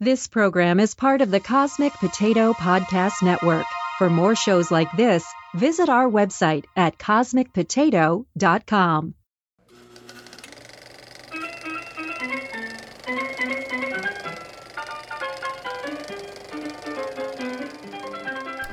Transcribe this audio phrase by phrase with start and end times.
[0.00, 3.66] This program is part of the Cosmic Potato Podcast Network.
[3.98, 9.14] For more shows like this, visit our website at cosmicpotato.com.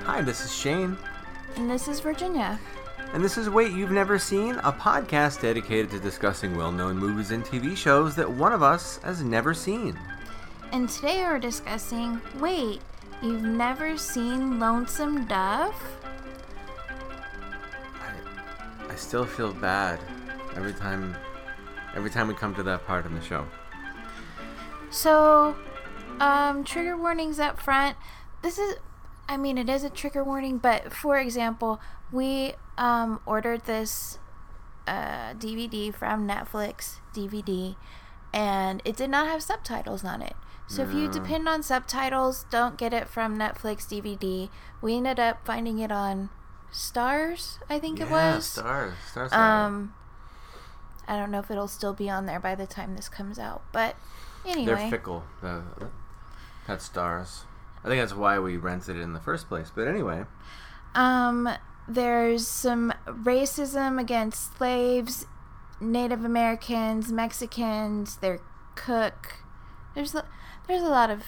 [0.05, 0.95] Hi, this is Shane,
[1.55, 2.59] And this is Virginia.
[3.13, 7.31] and this is Wait You've Never Seen, a podcast dedicated to discussing well known movies
[7.31, 9.97] and TV shows that one of us has never seen.
[10.75, 12.81] And today we're discussing wait,
[13.23, 15.73] you've never seen Lonesome Dove?
[18.01, 18.11] I,
[18.89, 20.01] I still feel bad
[20.53, 21.15] every time
[21.95, 23.47] every time we come to that part in the show.
[24.89, 25.55] So,
[26.19, 27.95] um, trigger warnings up front.
[28.41, 28.75] This is,
[29.29, 31.79] I mean, it is a trigger warning, but for example,
[32.11, 34.19] we um, ordered this
[34.87, 37.77] uh, DVD from Netflix DVD,
[38.33, 40.35] and it did not have subtitles on it.
[40.67, 44.49] So if you depend on subtitles, don't get it from Netflix DVD.
[44.81, 46.29] We ended up finding it on
[46.71, 48.57] Starz, I think it yeah, was.
[48.57, 49.31] Starz, Starz.
[49.33, 49.93] Um,
[51.07, 53.61] I don't know if it'll still be on there by the time this comes out,
[53.71, 53.95] but
[54.45, 54.75] anyway.
[54.75, 55.23] They're fickle.
[55.41, 55.63] The,
[56.67, 57.43] that Starz.
[57.83, 59.71] I think that's why we rented it in the first place.
[59.73, 60.25] But anyway,
[60.95, 61.47] Um,
[61.87, 65.27] there's some racism against slaves,
[65.79, 68.39] Native Americans, Mexicans, their
[68.73, 69.39] cook.
[69.93, 70.15] There's
[70.67, 71.23] there's a lot of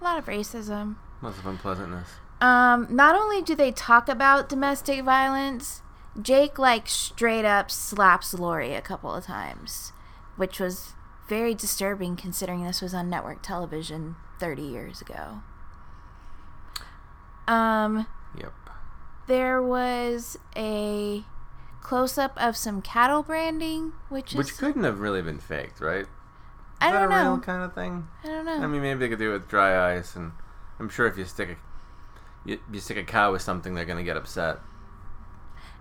[0.00, 0.96] a lot of racism.
[1.20, 2.08] lots of unpleasantness.
[2.40, 5.80] Um, not only do they talk about domestic violence,
[6.20, 9.92] Jake like straight up slaps Lori a couple of times,
[10.36, 10.94] which was
[11.28, 15.40] very disturbing considering this was on network television 30 years ago.
[17.46, 18.52] Um, Yep.
[19.28, 21.24] there was a
[21.80, 26.06] close up of some cattle branding, which is Which couldn't have really been faked, right?
[26.82, 28.08] Is I that don't a real kind of thing?
[28.24, 28.60] I don't know.
[28.60, 30.32] I mean, maybe they could do it with dry ice, and
[30.80, 31.56] I'm sure if you stick a
[32.48, 34.58] you, you stick a cow with something, they're gonna get upset.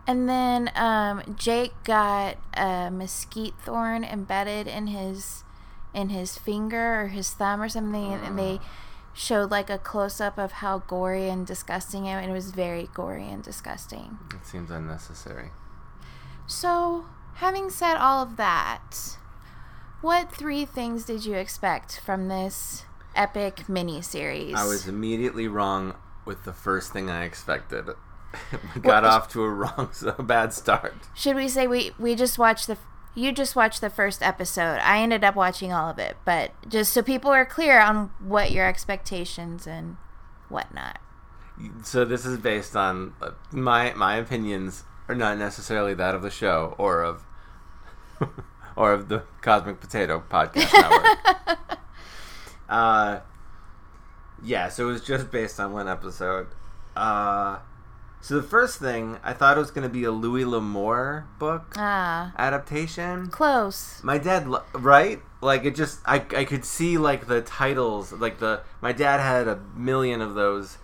[0.05, 5.43] And then um, Jake got a mesquite thorn embedded in his
[5.93, 8.59] in his finger or his thumb or something, and, and they
[9.13, 12.89] showed like a close up of how gory and disgusting it, and it was very
[12.93, 14.19] gory and disgusting.
[14.33, 15.49] It seems unnecessary.
[16.47, 19.17] So, having said all of that,
[20.01, 22.85] what three things did you expect from this
[23.15, 24.55] epic mini series?
[24.55, 25.95] I was immediately wrong
[26.25, 27.89] with the first thing I expected.
[28.75, 30.95] We Got Well, off to a wrong, so bad start.
[31.13, 32.77] Should we say we we just watched the
[33.13, 34.79] you just watched the first episode.
[34.81, 38.51] I ended up watching all of it, but just so people are clear on what
[38.51, 39.97] your expectations and
[40.47, 40.99] whatnot.
[41.83, 46.29] So this is based on uh, my my opinions are not necessarily that of the
[46.29, 47.23] show or of
[48.75, 51.79] or of the Cosmic Potato Podcast Network.
[52.69, 53.19] uh,
[54.43, 56.47] yeah, so it was just based on one episode.
[56.95, 57.59] Uh,
[58.21, 61.73] so the first thing I thought it was going to be a Louis L'Amour book
[61.77, 63.27] Ah, adaptation.
[63.27, 63.99] close.
[64.03, 65.21] My dad, lo- right?
[65.41, 68.61] Like it just, I, I could see like the titles, like the.
[68.79, 70.77] My dad had a million of those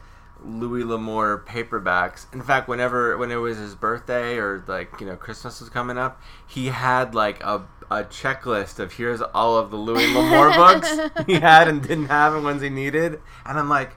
[0.43, 2.25] Louis L'Amour paperbacks.
[2.33, 5.97] In fact, whenever when it was his birthday or like you know Christmas was coming
[5.99, 10.97] up, he had like a a checklist of here's all of the Louis L'Amour books
[11.25, 13.21] he had and didn't have and ones he needed.
[13.45, 13.93] And I'm like,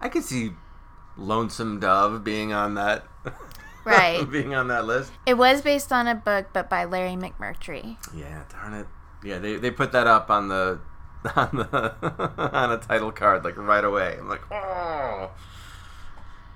[0.00, 0.52] I could see
[1.16, 3.04] Lonesome Dove being on that.
[3.84, 4.28] Right.
[4.28, 5.12] being on that list.
[5.26, 7.98] It was based on a book, but by Larry McMurtry.
[8.12, 8.88] Yeah, darn it.
[9.22, 10.80] Yeah, they, they put that up on the
[11.36, 11.92] on the
[12.36, 14.16] on a title card like right away.
[14.18, 15.30] I'm like, oh,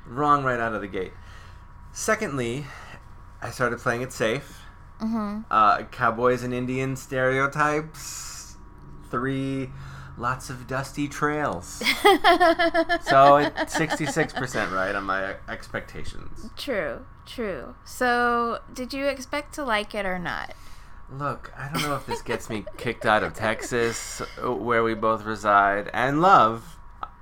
[0.06, 1.12] wrong right out of the gate.
[1.92, 2.66] Secondly,
[3.40, 4.59] I started playing it safe.
[5.00, 5.40] Mm-hmm.
[5.50, 8.56] Uh, cowboys and Indian stereotypes.
[9.10, 9.70] Three,
[10.16, 11.66] lots of dusty trails.
[13.02, 16.50] so it's sixty six percent right on my expectations.
[16.56, 17.74] True, true.
[17.84, 20.54] So, did you expect to like it or not?
[21.12, 25.24] Look, I don't know if this gets me kicked out of Texas, where we both
[25.24, 26.76] reside and love.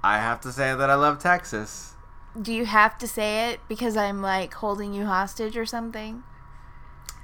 [0.05, 1.95] I have to say that I love Texas.
[2.41, 6.23] Do you have to say it because I'm like holding you hostage or something?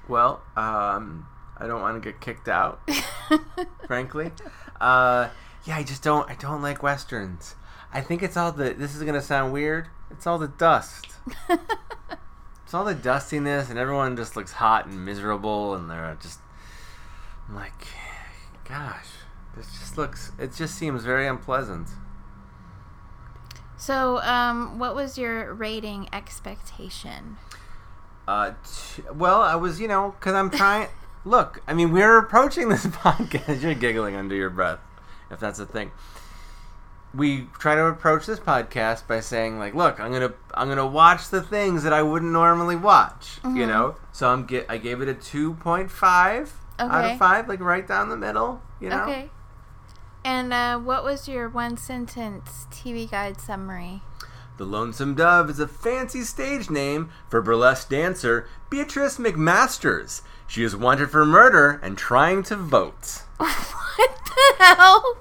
[0.09, 2.81] Well, um, I don't want to get kicked out,
[3.87, 4.33] frankly.
[4.81, 5.29] Uh,
[5.65, 6.29] yeah, I just don't.
[6.31, 7.55] I don't like westerns.
[7.93, 8.75] I think it's all the.
[8.75, 9.89] This is gonna sound weird.
[10.11, 11.15] It's all the dust.
[12.75, 16.41] It's all the dustiness, and everyone just looks hot and miserable, and they're just.
[17.49, 17.87] I'm like,
[18.69, 19.07] gosh,
[19.55, 20.33] this just looks.
[20.41, 21.87] It just seems very unpleasant.
[23.77, 27.37] So, um, what was your rating expectation?
[28.27, 30.89] Uh, t- well, I was, you know, because I'm trying.
[31.25, 33.63] Look, I mean, we're approaching this podcast.
[33.63, 34.81] You're giggling under your breath,
[35.31, 35.91] if that's a thing.
[37.15, 41.29] we try to approach this podcast by saying like, look, I'm gonna I'm gonna watch
[41.29, 43.41] the things that I wouldn't normally watch.
[43.43, 43.57] Mm-hmm.
[43.57, 47.49] You know, so I'm get I gave it a two point five out of five,
[47.49, 48.61] like right down the middle.
[48.81, 49.03] You know.
[49.05, 49.31] Okay.
[50.25, 54.01] And uh, what was your one sentence TV guide summary?
[54.57, 60.23] The Lonesome Dove is a fancy stage name for burlesque dancer Beatrice McMasters.
[60.47, 63.23] She is wanted for murder and trying to vote.
[63.39, 63.51] what
[64.59, 65.17] the hell?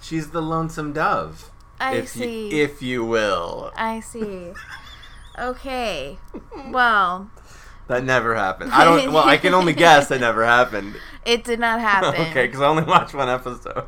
[0.00, 1.50] She's the Lonesome Dove.
[1.80, 2.48] I if see.
[2.50, 3.72] You, if you will.
[3.76, 4.52] I see.
[5.38, 6.18] Okay.
[6.68, 7.28] Well,
[7.88, 8.70] That never happened.
[8.72, 9.12] I don't.
[9.12, 10.94] Well, I can only guess that never happened.
[11.24, 12.20] it did not happen.
[12.28, 13.86] okay, because I only watched one episode.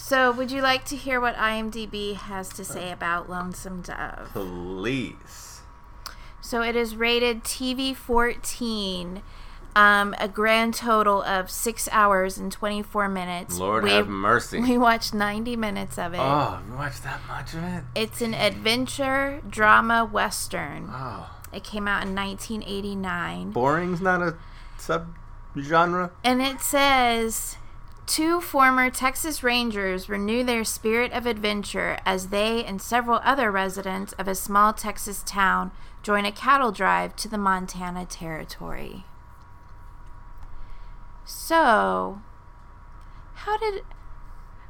[0.00, 4.28] So, would you like to hear what IMDb has to say about Lonesome Dove?
[4.32, 5.60] Please.
[6.40, 9.22] So, it is rated TV 14,
[9.74, 13.58] um, a grand total of 6 hours and 24 minutes.
[13.58, 14.60] Lord we, have mercy.
[14.60, 16.20] We watched 90 minutes of it.
[16.20, 17.82] oh, you watched that much of it?
[17.96, 20.90] It's an adventure drama western.
[20.92, 23.50] Oh, It came out in 1989.
[23.50, 24.36] boring's not a
[24.78, 25.08] sub
[25.58, 26.12] genre.
[26.22, 27.56] And it says
[28.08, 34.14] two former Texas Rangers renew their spirit of adventure as they and several other residents
[34.14, 35.70] of a small Texas town
[36.02, 39.04] join a cattle drive to the Montana Territory.
[41.26, 42.22] So,
[43.34, 43.82] how did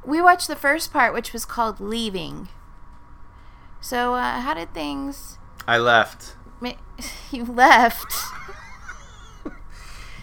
[0.05, 2.49] we watched the first part, which was called "Leaving"?
[3.79, 5.37] So, uh, how did things?
[5.65, 6.35] I left.
[7.31, 8.13] You left.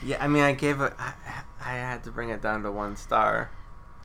[0.04, 0.92] Yeah, I mean, I gave it.
[1.00, 1.14] I,
[1.66, 3.50] I had to bring it down to one star.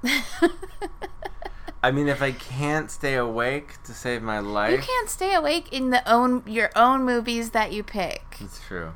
[1.84, 5.72] I mean, if I can't stay awake to save my life, You can't stay awake
[5.72, 8.38] in the own your own movies that you pick.
[8.40, 8.94] That's true.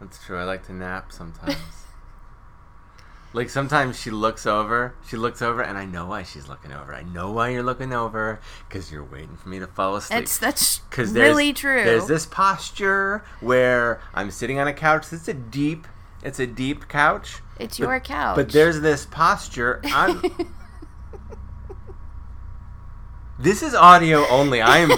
[0.00, 0.38] That's true.
[0.38, 1.56] I like to nap sometimes.
[3.34, 6.94] like sometimes she looks over, she looks over, and I know why she's looking over.
[6.94, 10.20] I know why you're looking over because you're waiting for me to fall asleep.
[10.20, 11.84] That's that's really true.
[11.84, 15.12] There's this posture where I'm sitting on a couch.
[15.12, 15.86] It's a deep,
[16.22, 17.40] it's a deep couch.
[17.58, 18.36] it's but- your couch.
[18.36, 19.80] But there's this posture.
[19.84, 20.22] I'm.
[23.38, 24.60] this is audio only.
[24.60, 24.90] I am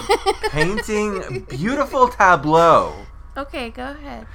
[0.49, 3.05] painting beautiful tableau.
[3.37, 4.25] okay, go ahead.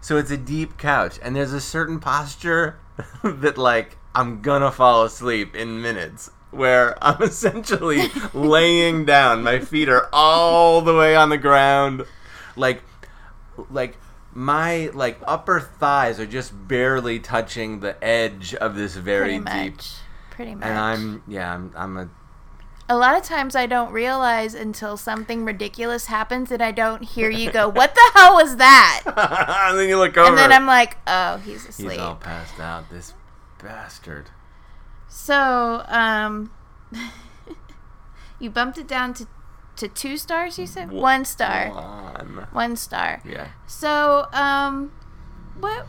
[0.00, 2.78] So it's a deep couch, and there's a certain posture
[3.22, 6.30] that, like, I'm gonna fall asleep in minutes.
[6.50, 12.04] Where I'm essentially laying down, my feet are all the way on the ground,
[12.54, 12.82] like,
[13.70, 13.96] like
[14.34, 19.74] my like upper thighs are just barely touching the edge of this very Pretty deep.
[19.76, 19.92] much.
[20.30, 20.66] Pretty much.
[20.66, 22.08] And I'm yeah, I'm I'm a
[22.86, 27.30] a lot of times I don't realize until something ridiculous happens and I don't hear
[27.30, 29.02] you go, "What the hell was that?"
[29.70, 30.28] and then you look over.
[30.28, 32.90] and then I'm like, "Oh, he's asleep." he's all passed out.
[32.90, 33.14] This
[33.62, 34.30] bastard.
[35.08, 36.50] So, um,
[38.38, 39.26] you bumped it down to
[39.76, 40.58] to two stars.
[40.58, 41.70] You said one star.
[42.24, 42.46] One.
[42.52, 43.20] One star.
[43.24, 43.48] Yeah.
[43.66, 44.92] So, um,
[45.58, 45.86] what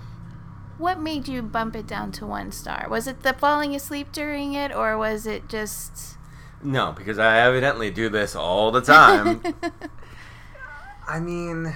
[0.78, 2.88] what made you bump it down to one star?
[2.90, 6.18] Was it the falling asleep during it, or was it just?
[6.62, 9.42] No, because I evidently do this all the time.
[11.08, 11.76] I mean,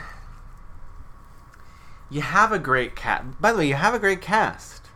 [2.10, 3.40] you have a great cat.
[3.40, 4.88] By the way, you have a great cast,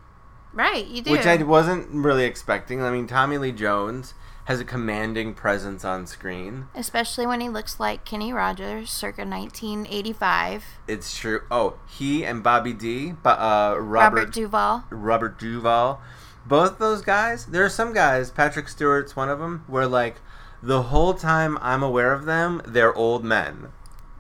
[0.51, 1.11] right, you do.
[1.11, 2.81] which I wasn't really expecting.
[2.81, 4.13] I mean, Tommy Lee Jones
[4.45, 6.67] has a commanding presence on screen.
[6.75, 10.65] Especially when he looks like Kenny Rogers, circa 1985.
[10.87, 11.41] It's true.
[11.49, 14.83] Oh, he and Bobby D, uh, Robert, Robert Duvall.
[14.89, 16.01] Robert Duvall.
[16.45, 17.45] Both those guys.
[17.45, 18.31] There are some guys.
[18.31, 19.63] Patrick Stewart's one of them.
[19.67, 20.17] Where like
[20.61, 23.69] the whole time I'm aware of them, they're old men.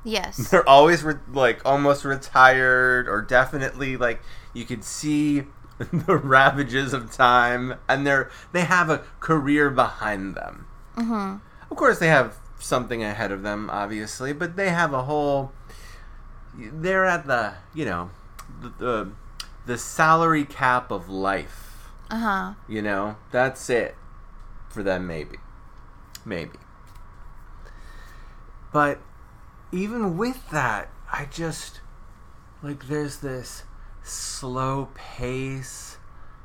[0.03, 0.49] Yes.
[0.49, 4.21] They're always re- like almost retired or definitely like
[4.53, 5.43] you could see
[5.91, 10.67] the ravages of time, and they're they have a career behind them.
[10.95, 11.35] hmm
[11.69, 15.51] Of course, they have something ahead of them, obviously, but they have a whole.
[16.55, 18.11] They're at the you know
[18.61, 19.11] the the,
[19.65, 21.89] the salary cap of life.
[22.09, 22.53] Uh huh.
[22.67, 23.95] You know that's it
[24.69, 25.37] for them, maybe,
[26.25, 26.59] maybe.
[28.71, 28.99] But
[29.71, 31.81] even with that, I just
[32.61, 33.63] like there's this
[34.03, 35.97] slow pace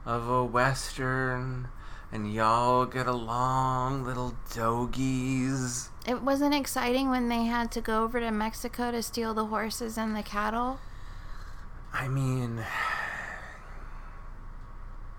[0.07, 1.69] of a western,
[2.11, 5.91] and y'all get along, little dogies.
[6.07, 9.99] It wasn't exciting when they had to go over to Mexico to steal the horses
[9.99, 10.79] and the cattle.
[11.93, 12.65] I mean,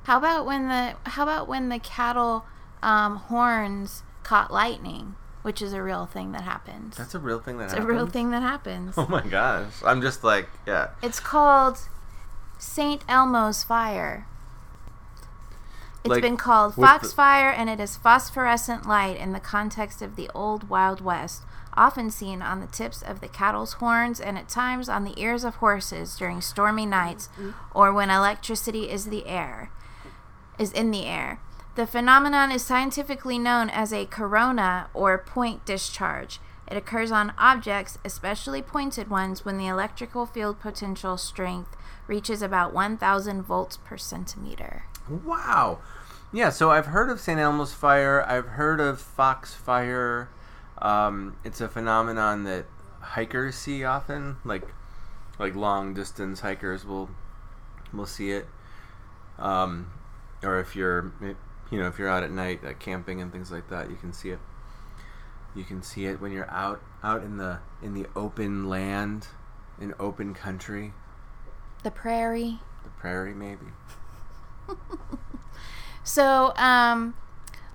[0.04, 2.46] How about when the How about when the cattle
[2.82, 6.98] um, horns caught lightning, which is a real thing that happens.
[6.98, 8.96] that's a real thing that it's a real thing that happens.
[8.98, 9.74] Oh my gosh!
[9.86, 10.90] I'm just like, yeah.
[11.04, 11.78] It's called
[12.60, 14.28] Saint Elmo's fire.
[16.04, 20.16] It's Like, been called the- foxfire, and it is phosphorescent light in the context of
[20.16, 21.44] the old Wild West,
[21.76, 25.44] often seen on the tips of the cattle's horns and at times on the ears
[25.46, 27.30] of horses during stormy nights
[27.74, 29.70] or when electricity is the air
[30.58, 31.40] is in the air.
[31.76, 36.42] The phenomenon is scientifically known as a corona or point discharge.
[36.68, 41.78] It occurs on objects, especially pointed ones, when the electrical field potential strength
[42.10, 44.86] reaches about 1000 volts per centimeter.
[45.08, 45.80] Wow.
[46.34, 47.40] Yeah, so I've heard of St.
[47.40, 48.24] Elmo's fire.
[48.28, 50.30] I've heard of foxfire.
[50.80, 52.66] Um, it's a phenomenon that
[53.00, 54.64] hikers see often, like
[55.40, 57.10] like long distance hikers will
[57.94, 58.48] will see it.
[59.38, 59.92] Um,
[60.44, 61.12] or if you're
[61.72, 64.14] you know if you're out at night uh, camping and things like that, you can
[64.14, 64.40] see it.
[65.56, 69.28] You can see it when you're out out in the in the open land,
[69.82, 70.94] in open country,
[71.84, 72.60] The prairie.
[72.84, 73.66] the prairie maybe.
[76.04, 77.14] So, um,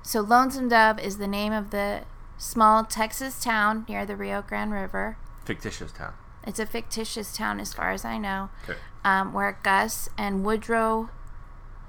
[0.02, 2.02] so Lonesome Dove is the name of the
[2.36, 5.18] small Texas town near the Rio Grande River.
[5.44, 6.14] Fictitious town.
[6.44, 8.78] It's a fictitious town, as far as I know, Okay.
[9.04, 11.10] um, where Gus and Woodrow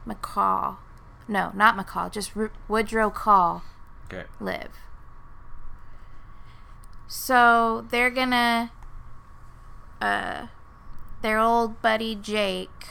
[0.08, 0.78] McCall,
[1.28, 3.64] no, not McCall, just Ru- Woodrow Call
[4.06, 4.26] Okay.
[4.40, 4.72] live.
[7.08, 8.72] So they're gonna,
[10.00, 10.48] uh,
[11.26, 12.90] their old buddy Jake,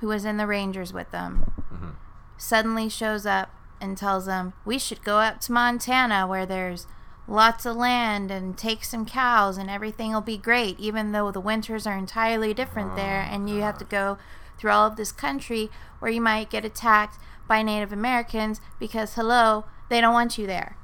[0.00, 1.96] who was in the Rangers with them, Mhm.
[2.38, 3.50] suddenly shows up
[3.82, 6.86] and tells them, We should go up to Montana where there's
[7.26, 11.38] lots of land and take some cows and everything will be great, even though the
[11.38, 14.16] winters are entirely different there and you have to go
[14.56, 19.66] through all of this country where you might get attacked by Native Americans because, hello,
[19.90, 20.78] they don't want you there.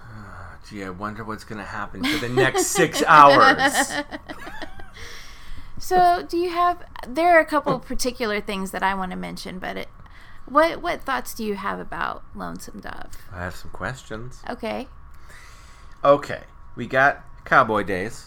[0.70, 3.90] Gee, I wonder what's going to happen for the next six hours.
[5.78, 6.82] So, do you have?
[7.06, 9.88] There are a couple particular things that I want to mention, but it,
[10.46, 13.10] what what thoughts do you have about Lonesome Dove?
[13.32, 14.40] I have some questions.
[14.48, 14.88] Okay,
[16.04, 16.42] Okay,
[16.76, 18.26] we got Cowboy Days.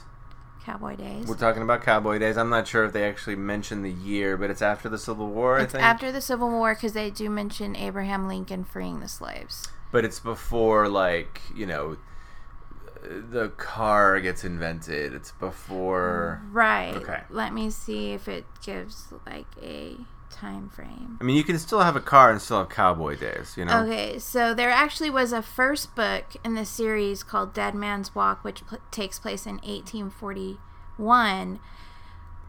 [0.65, 1.25] Cowboy Days.
[1.27, 2.35] We're talking about Cowboy Days.
[2.37, 5.59] I'm not sure if they actually mention the year, but it's after the Civil War,
[5.59, 5.83] It's I think.
[5.85, 9.67] after the Civil War because they do mention Abraham Lincoln freeing the slaves.
[9.93, 11.95] but it's before, like, you know,
[13.07, 15.13] the car gets invented.
[15.13, 16.41] It's before.
[16.51, 16.95] Right.
[16.95, 17.21] Okay.
[17.29, 19.95] Let me see if it gives like a
[20.29, 21.17] time frame.
[21.19, 23.83] I mean, you can still have a car and still have Cowboy Days, you know?
[23.83, 28.43] Okay, so there actually was a first book in the series called Dead Man's Walk,
[28.43, 31.59] which pl- takes place in 1841.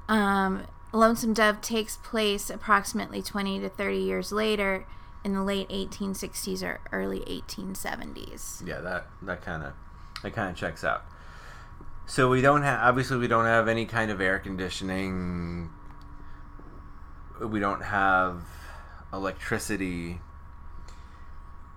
[0.08, 4.86] Um, Lonesome Dove takes place approximately 20 to 30 years later
[5.24, 8.66] in the late 1860s or early 1870s.
[8.66, 9.72] Yeah, that that kind of
[10.22, 11.04] that kind of checks out.
[12.06, 15.70] So we don't have obviously we don't have any kind of air conditioning.
[17.40, 18.42] We don't have
[19.12, 20.20] electricity.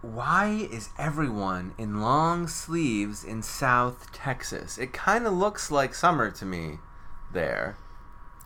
[0.01, 4.77] Why is everyone in long sleeves in South Texas?
[4.77, 6.79] It kind of looks like summer to me
[7.33, 7.77] there.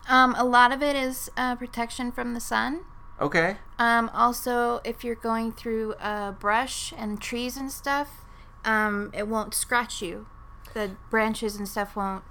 [0.08, 2.84] Um, a lot of it is uh, protection from the sun.
[3.20, 3.56] Okay.
[3.78, 8.25] Um, also, if you're going through uh, brush and trees and stuff,
[8.66, 10.26] um, it won't scratch you.
[10.74, 12.24] The branches and stuff won't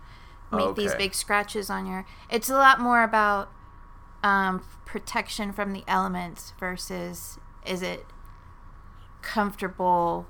[0.52, 2.06] make these big scratches on your.
[2.30, 3.52] It's a lot more about
[4.24, 8.06] um, protection from the elements versus is it
[9.24, 10.28] comfortable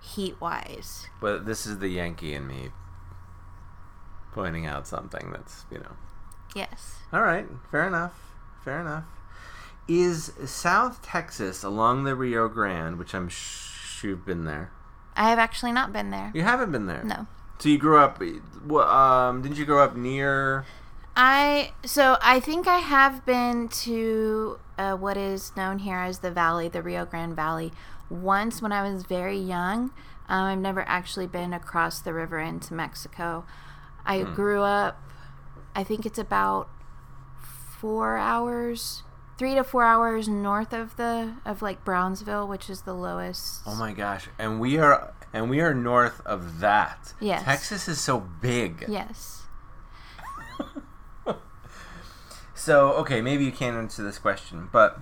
[0.00, 1.08] heat wise.
[1.20, 2.70] But this is the Yankee in me
[4.32, 5.96] pointing out something that's, you know,
[6.54, 6.96] Yes.
[7.12, 8.14] All right, fair enough.
[8.64, 9.04] Fair enough.
[9.86, 14.70] Is South Texas along the Rio Grande, which I'm sh- you've been there?
[15.18, 16.30] I have actually not been there.
[16.32, 17.02] You haven't been there.
[17.02, 17.26] No.
[17.58, 18.22] So you grew up.
[18.22, 20.64] Um, didn't you grow up near?
[21.16, 26.30] I so I think I have been to uh, what is known here as the
[26.30, 27.72] Valley, the Rio Grande Valley,
[28.08, 29.90] once when I was very young.
[30.28, 33.44] Um, I've never actually been across the river into Mexico.
[34.06, 35.02] I grew up.
[35.74, 36.68] I think it's about
[37.80, 39.02] four hours,
[39.38, 43.62] three to four hours north of the of like Brownsville, which is the lowest.
[43.66, 44.28] Oh my gosh!
[44.38, 47.14] And we are and we are north of that.
[47.20, 47.44] Yes.
[47.44, 48.84] Texas is so big.
[48.88, 49.44] Yes.
[52.58, 54.98] So okay, maybe you can't answer this question, but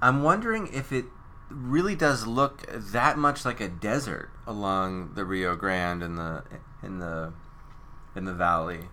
[0.00, 1.04] I'm wondering if it
[1.50, 6.44] really does look that much like a desert along the Rio Grande in the
[6.82, 7.34] in the
[8.16, 8.88] in the valley.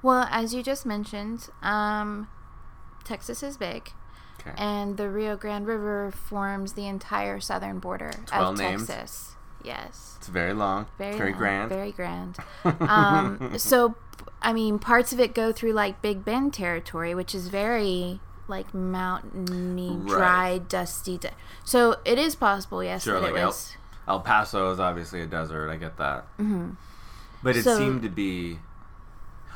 [0.00, 2.28] Well, as you just mentioned, um,
[3.06, 3.90] Texas is big.
[4.40, 4.52] Okay.
[4.58, 8.86] and the Rio Grande River forms the entire southern border of named.
[8.86, 9.32] Texas.
[9.64, 11.68] Yes, It's very long, very very, long, grand.
[11.70, 12.36] very grand.
[12.80, 13.96] um, so,
[14.40, 18.72] I mean, parts of it go through like Big Bend territory, which is very like
[18.72, 20.06] mountainy, Right.
[20.08, 21.18] dry, dusty.
[21.18, 21.32] De-
[21.64, 23.56] so it is possible, yes, Sure, like it El.
[24.06, 25.68] El Paso is obviously a desert.
[25.68, 26.26] I get that.
[26.38, 26.70] Mm-hmm.
[27.42, 28.60] But it So- seemed to be.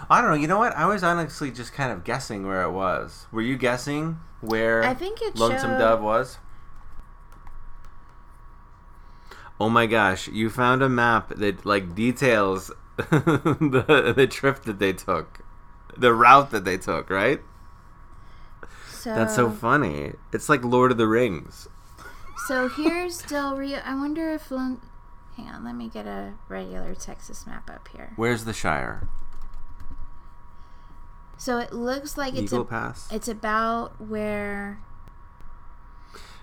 [0.08, 0.36] I don't know.
[0.36, 0.74] You know what?
[0.76, 3.26] I was honestly just kind of guessing where it was.
[3.32, 6.38] Were you guessing where I think it Lonesome showed- Dove was?
[9.60, 10.26] Oh my gosh!
[10.28, 15.40] You found a map that like details the the trip that they took,
[15.96, 17.10] the route that they took.
[17.10, 17.40] Right?
[18.88, 20.12] So, That's so funny.
[20.32, 21.68] It's like Lord of the Rings.
[22.46, 23.80] So here's Del Rio.
[23.84, 24.50] I wonder if.
[24.50, 24.80] Lon-
[25.36, 28.12] Hang on, let me get a regular Texas map up here.
[28.16, 29.08] Where's the Shire?
[31.40, 33.08] So it looks like it's Eagle a, Pass.
[33.10, 34.78] it's about where.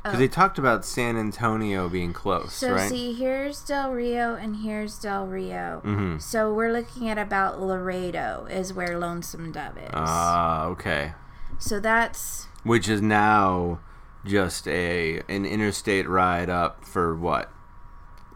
[0.03, 2.89] Because they talked about San Antonio being close, So right?
[2.89, 5.81] see, here's Del Rio and here's Del Rio.
[5.85, 6.19] Mhm.
[6.21, 9.89] So we're looking at about Laredo is where Lonesome Dove is.
[9.93, 11.13] Ah, okay.
[11.59, 13.79] so that's Which is now
[14.25, 17.51] just a an interstate ride up for what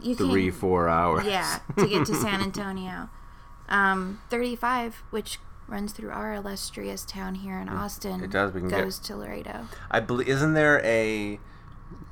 [0.00, 1.24] you can three four hours.
[1.26, 3.08] yeah to get to San Antonio.
[3.68, 5.38] Um, 35, which
[5.72, 8.22] runs through our illustrious town here in Austin.
[8.22, 8.52] It does.
[8.52, 9.66] We can get- goes to Laredo.
[9.90, 11.40] I believe isn't there a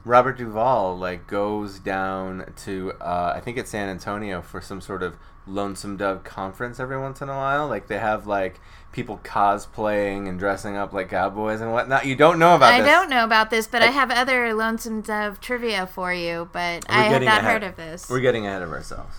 [0.04, 5.02] Robert Duvall like goes down to uh, I think it's San Antonio for some sort
[5.02, 7.68] of Lonesome Dove conference every once in a while.
[7.68, 8.60] Like they have like
[8.92, 12.06] people cosplaying and dressing up like cowboys and whatnot.
[12.06, 12.90] You don't know about I this.
[12.90, 17.02] don't know about this, but I, have other Lonesome Dove trivia for you, but I
[17.04, 18.08] have not ahead- heard of this.
[18.08, 19.16] We're getting ahead of ourselves.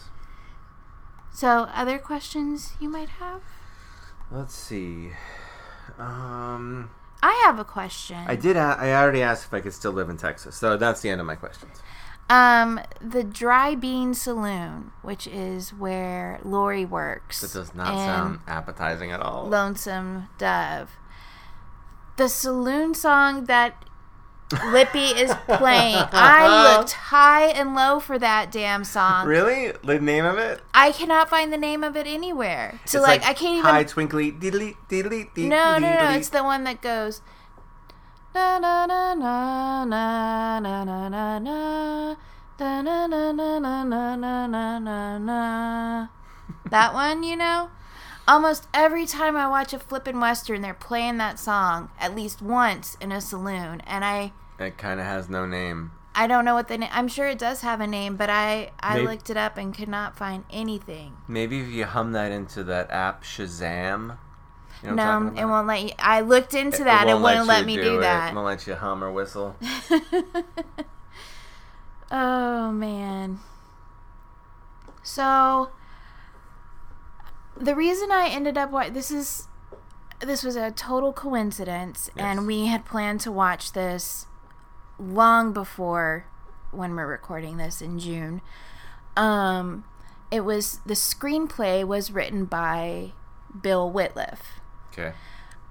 [1.34, 3.42] So, other questions you might have?
[4.32, 5.12] Let's see.
[6.00, 6.90] Um,
[7.22, 8.18] I have a question.
[8.26, 8.56] I did.
[8.56, 11.20] A- I already asked if I could still live in Texas, so that's the end
[11.20, 11.82] of my questions.
[12.30, 17.42] Um, the Dry Bean Saloon, which is where Lori works.
[17.42, 19.48] That does not sound appetizing at all.
[19.48, 20.92] Lonesome Dove.
[22.16, 23.84] The saloon song that
[24.72, 26.04] Lippy is playing.
[26.12, 29.28] I looked high and low for that damn song.
[29.28, 29.74] Really?
[29.84, 30.62] The name of it?
[30.74, 32.80] I cannot find the name of it anywhere.
[32.86, 33.72] So It's like, I can't even.
[33.72, 36.12] High twinkly diddly diddly dee no, no, no.
[36.12, 37.22] It's the one that goes.
[38.34, 42.16] Na na na na na na na na na,
[42.60, 46.08] na, na, na, na, na, na, na, na.
[46.70, 47.70] That one, you know?
[48.28, 52.96] Almost every time I watch a flippin' western, they're playing that song at least once
[53.02, 55.92] in a saloon, and I It kind of has no name.
[56.14, 56.90] I don't know what the name.
[56.92, 59.74] I'm sure it does have a name, but I I Maybe- looked it up and
[59.76, 61.18] could not find anything.
[61.28, 64.18] Maybe if you hum that into that app Shazam.
[64.84, 65.92] You know no, it won't let you.
[66.00, 67.08] I looked into that.
[67.08, 68.02] It, wouldn't let, you me do, do it.
[68.02, 68.32] that.
[68.32, 69.56] It won't let you hum or whistle.
[72.14, 73.40] Oh man.
[75.02, 75.70] So
[77.62, 79.48] the reason I ended up wa- this is
[80.20, 82.24] this was a total coincidence Yes.
[82.26, 84.28] and we had planned to watch this
[85.00, 86.26] long before
[86.72, 88.42] when we're recording this in June.
[89.18, 89.84] Um
[90.30, 93.12] it was the screenplay was written by
[93.62, 94.40] Bill Wittliff.
[94.94, 95.14] Okay.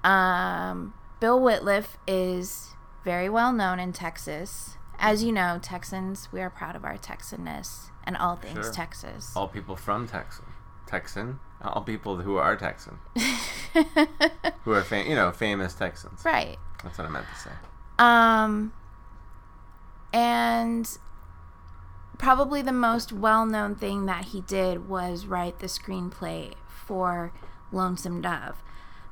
[0.04, 2.74] Um, Bill Wittliff is
[3.04, 4.76] very well known in Texas.
[4.98, 8.72] As you know, Texans, we are proud of our Texanness and all things Sure.
[8.72, 9.34] Texas.
[9.34, 10.44] All people from Texan.
[10.90, 11.38] Texan.
[11.62, 12.98] All people who are Texan.
[14.64, 16.22] who are fam- you know famous Texans.
[16.24, 16.56] right.
[16.82, 17.50] That's what I meant to say.
[17.98, 18.72] Um,
[20.12, 20.98] and
[22.18, 27.32] probably the most well known thing that he did was write the screenplay for
[27.72, 28.62] Lonesome Dove.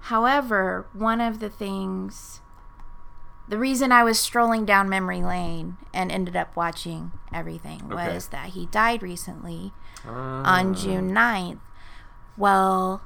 [0.02, 2.40] However, one of the things,
[3.48, 8.14] the reason I was strolling down memory lane and ended up watching everything Okay.
[8.14, 9.72] was that he died recently
[10.06, 10.10] Uh,
[10.44, 11.58] on June 9th.
[12.38, 13.02] Well,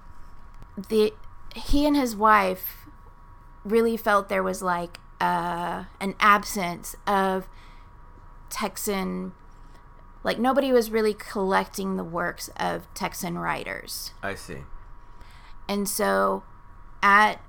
[0.76, 1.12] the
[1.56, 2.86] he and his wife
[3.64, 7.46] really felt there was like uh, an absence of
[8.50, 9.32] Texan
[10.24, 14.12] like nobody was really collecting the works of Texan writers.
[14.22, 14.58] I see.
[15.68, 16.44] And so
[17.02, 17.40] at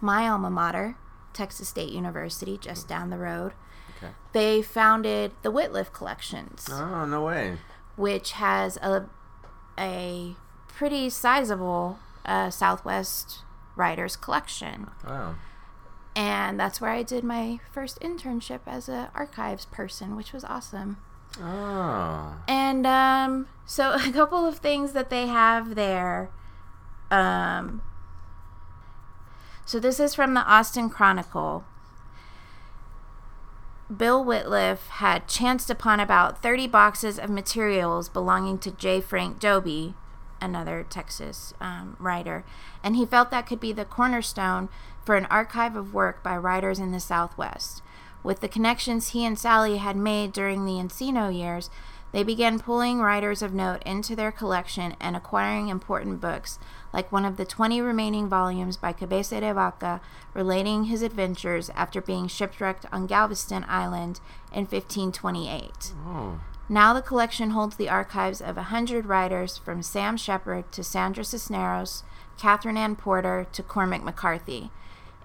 [0.00, 0.96] my alma mater,
[1.34, 3.52] Texas State University, just down the road,
[3.98, 4.12] Okay.
[4.32, 7.58] they founded the Wittliff Collections Oh no way.
[7.96, 9.06] which has a
[9.78, 10.36] a
[10.74, 13.40] pretty sizable uh, Southwest
[13.76, 15.34] writers collection, Wow.
[16.14, 20.98] and that's where I did my first internship as an archives person, which was awesome.
[21.40, 22.36] Oh.
[22.46, 26.30] And um, so a couple of things that they have there.
[27.10, 27.82] Um,
[29.64, 31.64] so this is from the Austin Chronicle.
[33.94, 39.00] Bill Wittliff had chanced upon about 30 boxes of materials belonging to J.
[39.02, 39.94] Frank Dobie,
[40.42, 42.44] another Texas um, writer,
[42.82, 44.68] and he felt that could be the cornerstone
[45.04, 47.82] for an archive of work by writers in the Southwest.
[48.22, 51.70] With the connections he and Sally had made during the Encino years,
[52.12, 56.58] they began pulling writers of note into their collection and acquiring important books,
[56.92, 60.00] like one of the 20 remaining volumes by Cabeza de Vaca
[60.34, 64.20] relating his adventures after being shipwrecked on Galveston Island
[64.52, 65.94] in 1528.
[66.06, 66.40] Oh.
[66.72, 71.22] Now the collection holds the archives of a hundred writers from Sam Shepard to Sandra
[71.22, 72.02] Cisneros,
[72.38, 74.70] Katherine Anne Porter to Cormac McCarthy.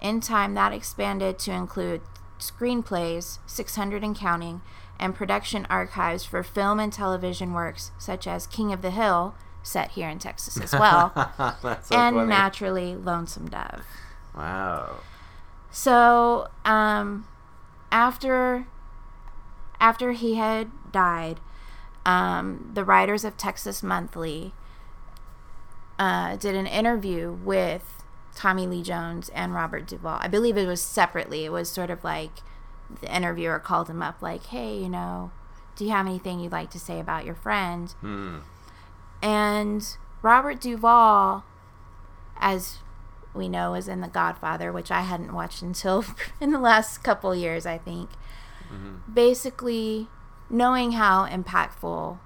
[0.02, 2.02] In time, that expanded to include
[2.38, 4.60] screenplays, 600 and counting,
[5.00, 9.92] and production archives for film and television works such as King of the Hill, set
[9.92, 11.12] here in Texas as well,
[11.82, 12.28] so and funny.
[12.28, 13.86] naturally Lonesome Dove.
[14.36, 14.96] Wow.
[15.70, 17.26] So, um,
[17.90, 18.66] after
[19.80, 21.40] after he had died,
[22.04, 24.52] um, the writers of Texas Monthly
[25.98, 30.18] uh, did an interview with Tommy Lee Jones and Robert Duvall.
[30.20, 31.44] I believe it was separately.
[31.44, 32.30] It was sort of like
[33.00, 35.32] the interviewer called him up, like, "Hey, you know,
[35.76, 38.38] do you have anything you'd like to say about your friend?" Hmm.
[39.20, 41.44] And Robert Duvall,
[42.38, 42.78] as
[43.34, 46.04] we know, is in The Godfather, which I hadn't watched until
[46.40, 48.10] in the last couple years, I think.
[48.72, 49.12] Mm-hmm.
[49.12, 50.08] Basically,
[50.50, 52.18] knowing how impactful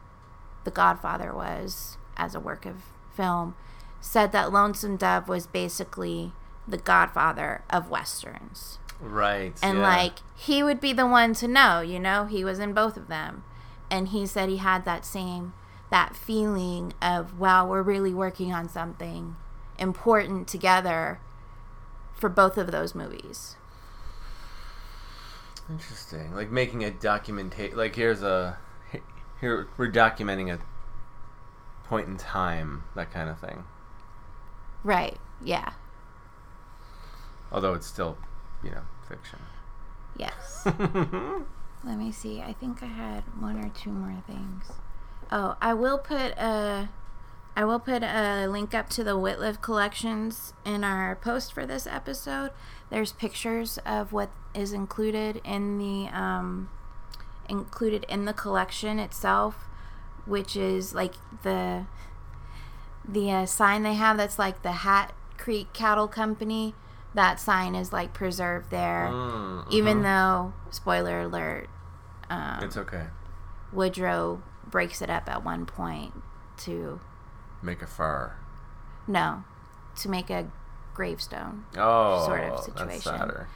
[0.65, 2.77] The Godfather was as a work of
[3.15, 3.55] film,
[4.01, 6.33] said that Lonesome Dove was basically
[6.67, 9.59] the godfather of westerns Right.
[9.63, 9.89] and yeah.
[9.89, 13.09] like he would be the one to know you know he was in both of
[13.09, 13.43] them
[13.91, 15.55] and he said he had that same
[15.91, 19.35] that feeling of wow we're really working on something
[19.77, 21.19] important together
[22.15, 23.57] for both of those movies
[25.73, 26.35] Interesting.
[26.35, 27.77] Like making a documentation.
[27.77, 28.59] Like here's a
[29.41, 30.59] here we're documenting a
[31.89, 33.65] point in time, that kind of thing.
[34.85, 35.73] right yeah
[37.51, 38.17] Although it's still,
[38.63, 39.39] you know, fiction.
[40.17, 40.63] yes
[41.85, 44.73] let me see i think i had one or two more things
[45.33, 46.89] oh i will put a
[47.55, 51.87] I will put a link up to the Wittliff collections in our post for this
[51.87, 52.51] episode.
[52.91, 56.71] There's pictures of what is included in the um,
[57.49, 59.69] included in the collection itself,
[60.25, 61.85] which is like the
[63.07, 66.75] the uh, sign they have that's like the Hat Creek Cattle Company.
[67.15, 70.03] That sign is like preserved there, Mm, even mhm.
[70.05, 71.69] though spoiler alert,
[72.31, 73.09] um, it's okay.
[73.71, 76.15] Woodrow breaks it up at one point
[76.59, 77.01] to
[77.62, 78.37] Make a fire.
[79.07, 79.44] no
[79.96, 80.51] to make a
[80.94, 81.64] gravestone.
[81.77, 83.46] Oh, Sort of That's situation.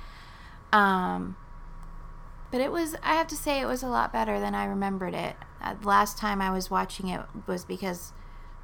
[0.73, 1.37] Um,
[2.51, 5.15] but it was, I have to say, it was a lot better than I remembered
[5.15, 5.37] it.
[5.61, 8.13] Uh, the last time I was watching it was because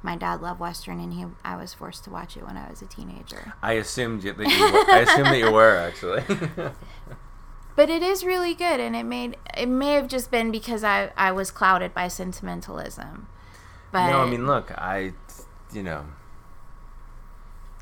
[0.01, 2.81] my dad loved Western and he, I was forced to watch it when I was
[2.81, 3.53] a teenager.
[3.61, 6.23] I assumed you, that you were, I assumed that you were actually.
[7.75, 11.11] But it is really good and it made, it may have just been because I,
[11.17, 13.25] I was clouded by sentimentalism.
[13.91, 15.13] But no, I mean, look, I,
[15.73, 16.05] you know,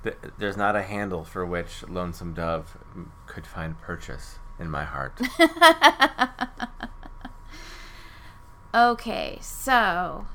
[0.03, 2.77] th- there's not a handle for which Lonesome Dove
[3.27, 5.19] could find purchase in my heart.
[8.73, 10.27] okay, so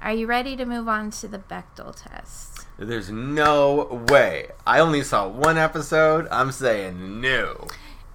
[0.00, 2.66] are you ready to move on to the Bechdel test?
[2.78, 4.50] There's no way.
[4.66, 6.28] I only saw one episode.
[6.30, 7.66] I'm saying no.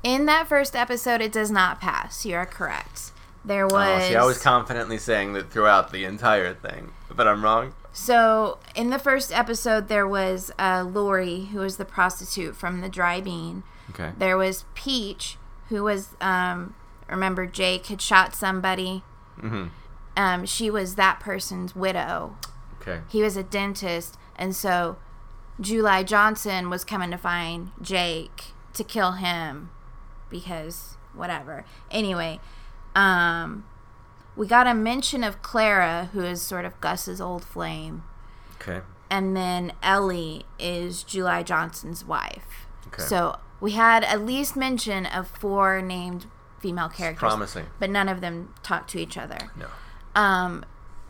[0.03, 2.25] In that first episode, it does not pass.
[2.25, 3.11] You are correct.
[3.43, 4.03] There was.
[4.03, 7.73] Oh, see, I was confidently saying that throughout the entire thing, but I'm wrong.
[7.93, 12.89] So in the first episode there was uh, Lori, who was the prostitute from the
[12.89, 13.63] Dry Bean.
[13.89, 14.11] Okay.
[14.17, 15.37] There was Peach,
[15.69, 16.75] who was um,
[17.09, 19.03] remember Jake had shot somebody.
[19.39, 19.67] Mm-hmm.
[20.15, 22.35] Um, she was that person's widow.
[22.81, 23.01] Okay.
[23.09, 24.97] He was a dentist, and so
[25.59, 29.69] July Johnson was coming to find Jake to kill him
[30.29, 31.65] because whatever.
[31.91, 32.39] Anyway,
[32.95, 33.65] um,
[34.35, 38.03] we got a mention of Clara, who is sort of Gus's old flame,
[38.61, 38.81] Okay.
[39.09, 42.67] and then Ellie is July Johnson's wife.
[42.87, 43.03] Okay.
[43.03, 46.25] So we had at least mention of four named
[46.59, 47.65] female characters, Promising.
[47.79, 49.67] but none of them talk to each other No.
[50.15, 50.63] um,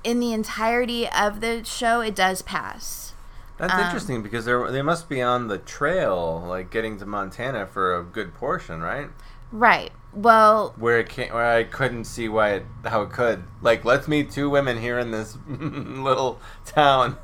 [0.04, 3.14] in the entirety of the show, it does pass.
[3.58, 7.68] That's Um, interesting because they they must be on the trail, like getting to Montana
[7.68, 9.10] for a good portion, right?
[9.52, 9.92] Right.
[10.14, 13.44] Well, Where it can't, where I couldn't see why it, how it could.
[13.62, 17.18] Like, let's meet two women here in this little town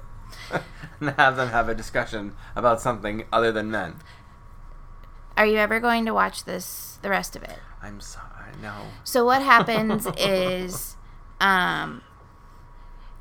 [1.02, 3.96] and have them have a discussion about something other than men.
[5.36, 7.60] are you ever going to watch this, the rest of it?
[7.82, 8.74] I'm sorry, no.
[9.04, 10.96] So what happens is,
[11.42, 12.02] um,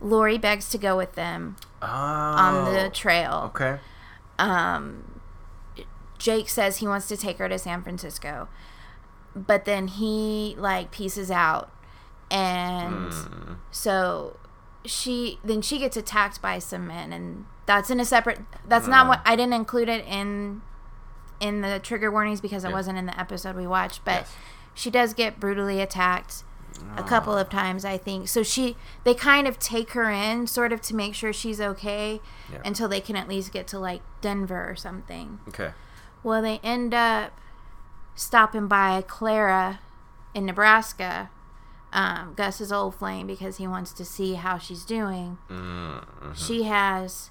[0.00, 1.86] Lori begs to go with them Oh.
[1.88, 3.50] on the trail.
[3.54, 3.78] Okay.
[4.38, 5.20] Um,
[6.18, 8.48] Jake says he wants to take her to San Francisco,
[9.36, 11.70] but then he like pieces out,
[12.30, 13.52] and Hmm.
[13.70, 14.36] so
[14.84, 18.40] she then she gets attacked by some men, and that's in a separate.
[18.66, 20.62] That's not what I didn't include it in
[21.38, 22.74] in the trigger warnings because it Yeah.
[22.74, 24.32] wasn't in the episode we watched, but Yes.
[24.74, 26.44] she does get brutally attacked
[26.96, 28.28] a couple of times I think.
[28.28, 32.20] So she they kind of take her in sort of to make sure she's okay
[32.52, 32.58] Yeah.
[32.64, 35.40] until they can at least get to like Denver or something.
[35.48, 35.72] Okay.
[36.22, 37.32] Well, they end up
[38.16, 39.78] stopping by Clara
[40.34, 41.30] in Nebraska,
[41.92, 45.38] um, Gus's old flame, because he wants to see how she's doing.
[45.48, 46.32] Mm-hmm.
[46.34, 47.30] She has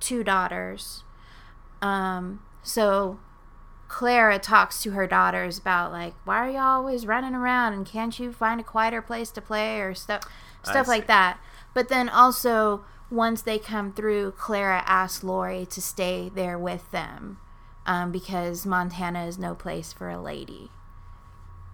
[0.00, 1.04] two daughters.
[1.80, 3.18] Um, so
[3.88, 8.18] Clara talks to her daughters about like, why are you always running around and can't
[8.18, 10.22] you find a quieter place to play or stuff
[10.62, 11.38] stuff like that.
[11.72, 17.38] But then also once they come through, Clara asks Lori to stay there with them
[17.88, 20.70] um, because Montana is no place for a lady.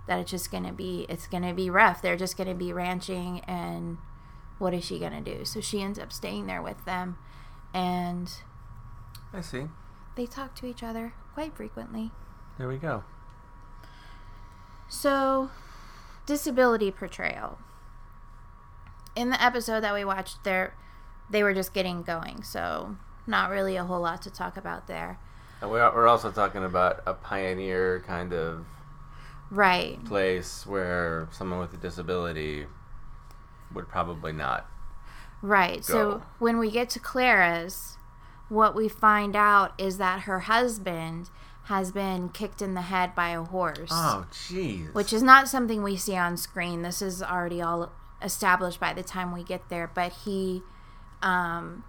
[0.07, 2.01] That it's just gonna be it's gonna be rough.
[2.01, 3.99] They're just gonna be ranching and
[4.59, 5.45] what is she gonna do?
[5.45, 7.19] So she ends up staying there with them
[7.75, 8.31] and
[9.33, 9.65] I see.
[10.15, 12.13] they talk to each other quite frequently.
[12.59, 13.03] There we go.
[14.87, 15.51] So,
[16.27, 17.59] disability portrayal.
[19.17, 20.75] In the episode that we watched, there,
[21.29, 22.97] they were just getting going, so
[23.27, 25.19] not really a whole lot to talk about there.
[25.65, 28.67] And we're, we're also talking about a pioneer kind of
[29.51, 32.67] Right, place where someone with a disability
[33.73, 34.67] would probably not.
[35.41, 35.83] right.
[35.83, 37.97] So when we get to Clara's,
[38.51, 41.31] what we find out is that her husband
[41.65, 43.89] has been kicked in the head by a horse.
[43.91, 44.93] Oh, jeez.
[44.93, 46.83] which is not something we see on screen.
[46.83, 49.91] This is already all established by the time we get there.
[49.95, 50.63] But he
[51.23, 51.85] um,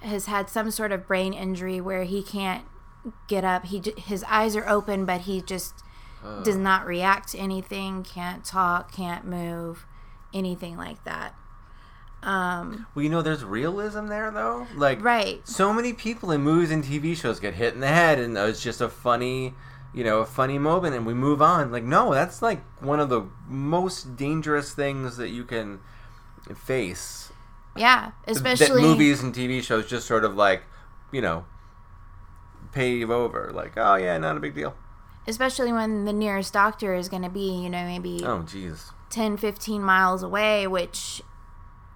[0.00, 2.64] has had some sort of brain injury where he can't
[3.28, 3.66] get up.
[3.66, 5.82] He his eyes are open, but he just
[6.42, 8.02] does not react to anything.
[8.02, 8.92] Can't talk.
[8.92, 9.86] Can't move.
[10.34, 11.34] Anything like that.
[12.22, 14.66] Um, Well, you know, there's realism there, though.
[14.74, 15.46] Like, right.
[15.46, 18.62] so many people in movies and TV shows get hit in the head, and it's
[18.62, 19.54] just a funny,
[19.94, 21.70] you know, a funny moment, and we move on.
[21.70, 25.78] Like, no, that's like one of the most dangerous things that you can
[26.56, 27.30] face.
[27.76, 28.12] Yeah.
[28.24, 30.62] that Especially movies and TV shows just sort of like,
[31.12, 31.44] you know,
[32.72, 33.50] pave over.
[33.54, 34.74] Like, oh yeah, not a big deal.
[35.28, 38.90] especially when the nearest doctor is going to be, you know, maybe Oh, jeez.
[39.10, 41.22] 10 15 miles away which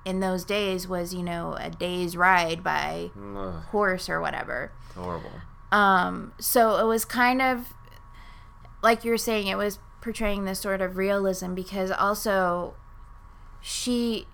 [0.05, 4.95] in those days was you know a day's ride by Ugh, horse or whatever it's
[4.95, 5.31] horrible.
[5.73, 7.75] um so it was kind of
[8.83, 12.75] like you're saying it was portraying this sort of realism because also
[13.61, 14.27] she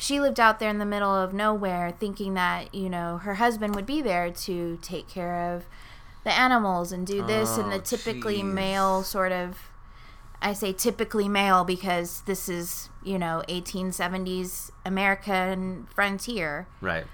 [0.00, 3.74] she lived out there in the middle of nowhere thinking that you know her husband
[3.74, 5.64] would be there to take care of
[6.24, 8.52] the animals and do this and the Oh, typically jeez.
[8.52, 9.58] male sort of
[10.42, 16.66] I say typically male because this is, you know, 1870s American frontier.
[16.80, 17.04] Right.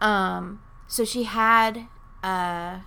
[0.00, 1.86] Um, so she had
[2.24, 2.78] uh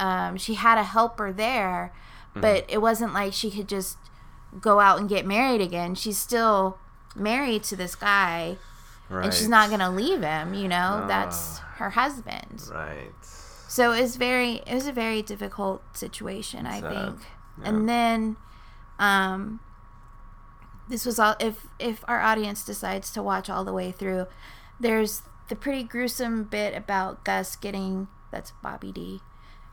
[0.00, 1.92] um she had a helper there,
[2.30, 2.40] Mm-hmm.
[2.42, 3.96] but it wasn't like she could just
[4.60, 5.94] go out and get married again.
[5.94, 6.78] She's still
[7.14, 8.56] married to this guy
[9.10, 9.24] Right.
[9.24, 11.04] and she's not going to leave him, you know.
[11.08, 12.62] That's her husband.
[12.70, 13.12] Right.
[13.22, 16.90] So it was very it was a very difficult situation, I Sad.
[16.92, 17.20] think.
[17.62, 17.68] Yeah.
[17.68, 18.36] And then
[18.98, 19.60] um
[20.88, 24.26] this was all if if our audience decides to watch all the way through,
[24.80, 29.20] there's the pretty gruesome bit about Gus getting that's Bobby D.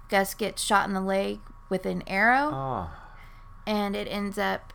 [0.10, 2.90] Gus gets shot in the leg with an arrow Oh.
[3.66, 4.72] and it ends up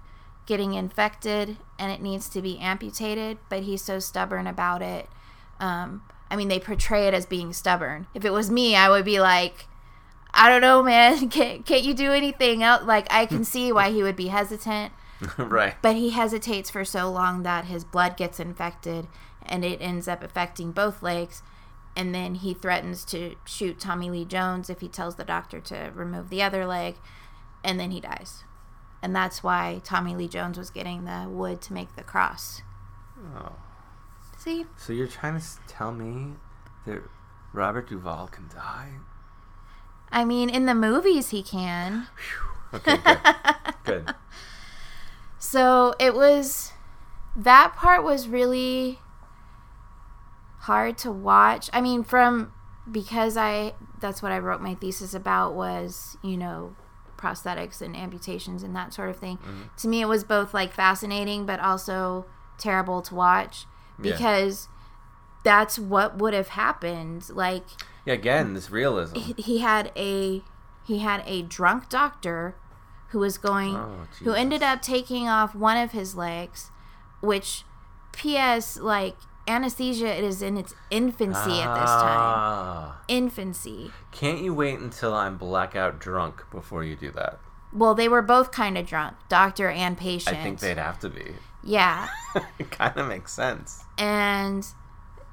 [0.46, 5.08] getting infected and it needs to be amputated, but he's so stubborn about it.
[5.58, 8.06] Um, I mean, they portray it as being stubborn.
[8.14, 9.66] If it was me, I would be like,
[10.34, 11.28] I don't know, man.
[11.30, 12.84] Can't, can't you do anything else?
[12.84, 14.92] Like, I can see why he would be hesitant,
[15.38, 15.74] right.
[15.82, 19.08] but he hesitates for so long that his blood gets infected
[19.42, 21.42] and it ends up affecting both legs.
[21.96, 25.90] And then he threatens to shoot Tommy Lee Jones if he tells the doctor to
[25.94, 26.96] remove the other leg.
[27.64, 28.44] And then he dies.
[29.02, 32.62] And that's why Tommy Lee Jones was getting the wood to make the cross.
[33.36, 33.52] Oh.
[34.36, 34.66] See?
[34.76, 36.34] So you're trying to tell me
[36.86, 37.02] that
[37.52, 38.92] Robert Duvall can die?
[40.10, 42.08] I mean, in the movies, he can.
[42.72, 43.18] Okay, good.
[43.84, 44.14] good.
[45.38, 46.72] So it was.
[47.36, 48.98] That part was really
[50.60, 51.70] hard to watch.
[51.72, 52.52] I mean, from.
[52.90, 53.74] Because I.
[54.00, 56.74] That's what I wrote my thesis about was, you know,
[57.20, 59.36] prosthetics and amputations and that sort of thing.
[59.38, 59.62] Mm-hmm.
[59.78, 62.26] To me, it was both like fascinating, but also
[62.58, 63.66] terrible to watch
[64.00, 64.12] Yeah.
[64.12, 64.68] because
[65.44, 67.30] that's what would have happened.
[67.30, 67.64] Like
[68.04, 69.16] Yeah, again, this realism.
[69.16, 70.42] he, he had a
[70.86, 72.56] he had a drunk doctor
[73.08, 76.70] who was going Oh, who ended up taking off one of his legs,
[77.20, 77.64] which
[78.12, 78.76] P.S.
[78.78, 79.16] like
[79.50, 82.18] anesthesia is in its infancy at this time.
[82.18, 83.02] Ah.
[83.08, 83.90] Infancy.
[84.12, 87.38] Can't you wait until I'm blackout drunk before you do that?
[87.72, 90.36] Well, they were both kind of drunk, doctor and patient.
[90.36, 91.34] I think they'd have to be.
[91.62, 92.08] Yeah.
[92.58, 93.84] it kind of makes sense.
[93.98, 94.66] and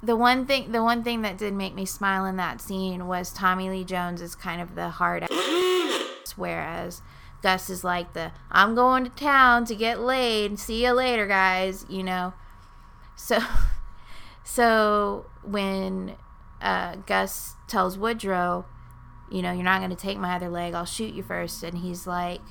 [0.04, 3.34] the one thing the one thing that did make me smile in that scene was
[3.34, 5.32] Tommy Lee Jones is kind of the hard ass,
[6.36, 7.02] whereas
[7.42, 10.60] Gus is like the I'm going to town to get laid.
[10.60, 11.86] See you later, guys.
[11.90, 12.34] You know.
[13.16, 13.40] So,
[14.48, 16.16] so when
[16.62, 18.66] uh, Gus tells Woodrow,
[19.30, 20.74] you know, you're not going to take my other leg.
[20.74, 22.42] I'll shoot you first, and he's like.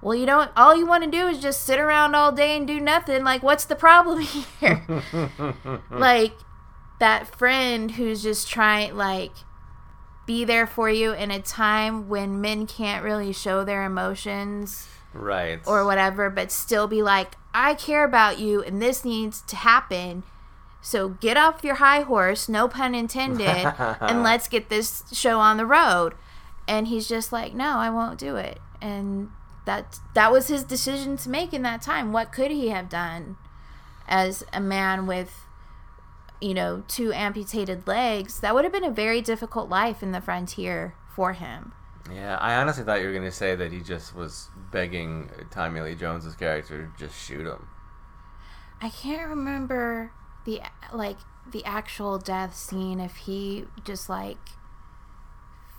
[0.00, 0.52] Well, you don't.
[0.56, 3.24] All you want to do is just sit around all day and do nothing.
[3.24, 4.20] Like, what's the problem
[4.60, 4.86] here?
[5.90, 6.34] like
[7.00, 9.32] that friend who's just trying like
[10.24, 15.60] be there for you in a time when men can't really show their emotions Right.
[15.66, 20.22] or whatever but still be like I care about you and this needs to happen
[20.88, 23.46] so get off your high horse no pun intended
[24.00, 26.14] and let's get this show on the road.
[26.66, 28.58] And he's just like no I won't do it.
[28.80, 29.28] And
[29.66, 32.10] that that was his decision to make in that time.
[32.10, 33.36] What could he have done
[34.08, 35.44] as a man with
[36.40, 38.40] you know two amputated legs?
[38.40, 41.72] That would have been a very difficult life in the frontier for him.
[42.10, 45.82] Yeah, I honestly thought you were going to say that he just was begging Tommy
[45.82, 47.68] Lee Jones's character to just shoot him.
[48.80, 50.12] I can't remember
[50.48, 51.18] the like
[51.50, 54.38] the actual death scene if he just like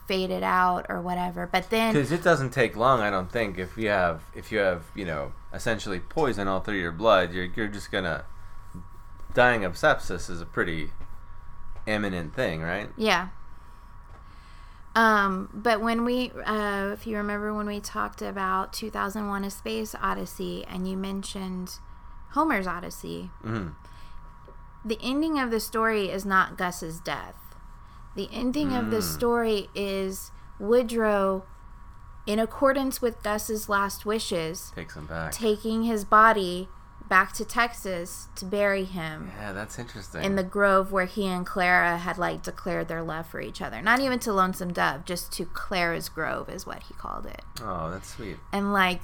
[0.08, 1.47] faded out or whatever.
[1.51, 3.58] But then Because it doesn't take long, I don't think.
[3.58, 7.45] If you have, if you have, you know, essentially poison all through your blood, you're
[7.45, 8.25] you're just gonna
[9.34, 10.91] dying of sepsis is a pretty
[11.88, 12.89] imminent thing, right?
[12.95, 13.29] yeah.
[14.95, 19.95] Um, but when we, uh, if you remember when we talked about 2001: A Space
[20.01, 21.79] Odyssey, and you mentioned
[22.32, 23.69] Homer's Odyssey, hmm
[24.83, 27.35] the ending of the story is not Gus's death.
[28.15, 29.03] The ending of the hmm.
[29.03, 31.45] story is Woodrow,
[32.25, 35.31] in accordance with Gus's last wishes, Takes him back.
[35.31, 36.69] taking his body
[37.07, 40.23] back to Texas to bury him yeah, that's interesting.
[40.23, 43.81] in the grove where he and Clara had like declared their love for each other.
[43.81, 47.41] Not even to Lonesome Dove, just to Clara's Grove is what he called it.
[47.63, 48.37] oh, that's sweet.
[48.53, 49.01] And like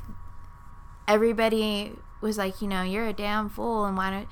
[1.08, 4.28] everybody was like, you know, you're a damn fool and why don't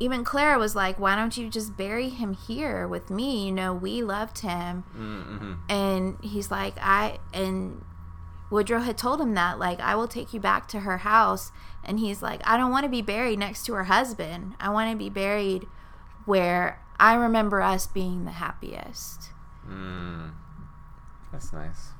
[0.00, 3.46] even Clara was like, why don't you just bury him here with me?
[3.46, 4.84] You know, we loved him.
[4.96, 5.52] Mm-hmm.
[5.68, 7.84] And he's like, I and
[8.50, 11.52] Woodrow had told him that, like, I will take you back to her house.
[11.84, 14.54] And he's like, I don't want to be buried next to her husband.
[14.58, 15.66] I want to be buried
[16.24, 19.30] where I remember us being the happiest.
[19.68, 20.32] Mm.
[21.30, 21.90] That's nice.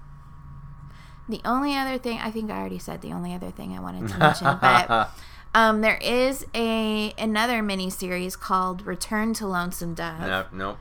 [1.29, 4.09] The only other thing, I think I already said the only other thing I wanted
[4.09, 5.11] to mention, but
[5.55, 10.79] um, there is a another mini series called Return to Lonesome Dove, nope, nope.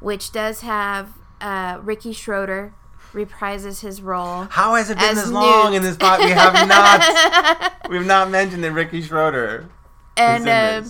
[0.00, 2.74] which does have uh, Ricky Schroder
[3.12, 4.44] reprises his role.
[4.50, 6.20] How has it been this long in this pod?
[6.20, 7.72] We have not.
[7.90, 9.68] We've not mentioned that Ricky Schroder.
[10.16, 10.82] and uh,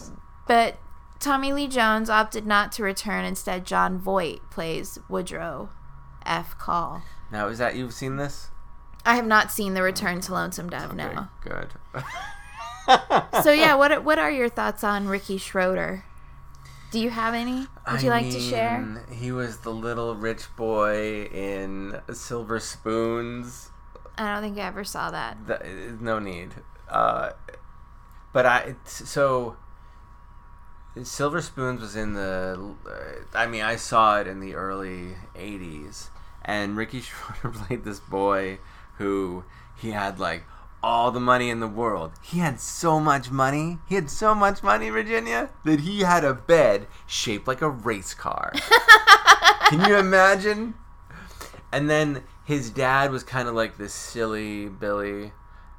[0.46, 0.76] but
[1.20, 3.24] Tommy Lee Jones opted not to return.
[3.24, 5.70] Instead, Jon Voight plays Woodrow
[6.26, 6.58] F.
[6.58, 7.02] Call.
[7.30, 8.48] Now, is that you've seen this?
[9.04, 10.94] I have not seen the Return to Lonesome Dove.
[10.94, 11.28] No.
[11.42, 11.70] Good.
[13.42, 16.04] So yeah, what what are your thoughts on Ricky Schroder?
[16.90, 17.66] Do you have any?
[17.90, 19.04] Would you I like to share?
[19.10, 23.70] He was the little rich boy in Silver Spoons.
[24.18, 25.46] I don't think I ever saw that.
[25.46, 26.50] The, no need.
[26.88, 27.30] Uh,
[28.32, 29.56] but I so
[31.02, 32.74] Silver Spoons was in the.
[32.86, 36.10] Uh, I mean, I saw it in the early '80s,
[36.44, 38.58] and Ricky Schroder played this boy
[38.98, 39.44] who
[39.76, 40.44] he had like
[40.82, 42.12] all the money in the world.
[42.22, 43.78] He had so much money.
[43.88, 48.14] He had so much money, Virginia, that he had a bed shaped like a race
[48.14, 48.52] car.
[49.68, 50.74] Can you imagine?
[51.70, 55.32] And then his dad was kind of like this silly Billy,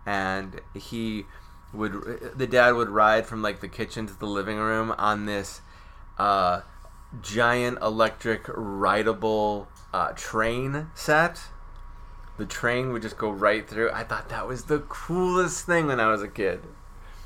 [0.06, 1.26] and he
[1.74, 5.62] would the dad would ride from like the kitchen to the living room on this
[6.18, 6.62] uh,
[7.22, 11.42] giant electric rideable uh, train set.
[12.38, 13.92] The train would just go right through.
[13.92, 16.62] I thought that was the coolest thing when I was a kid.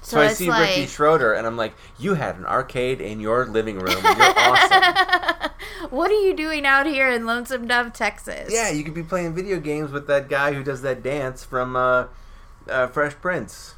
[0.02, 3.20] So, So I see like- Ricky Schroder, and I'm like, "You had an arcade in
[3.20, 3.98] your living room.
[4.04, 5.52] You're awesome."
[5.90, 8.50] what are you doing out here in Lonesome Dove, Texas?
[8.52, 11.76] Yeah, you could be playing video games with that guy who does that dance from
[11.76, 12.06] uh,
[12.70, 13.76] uh, Fresh Prince.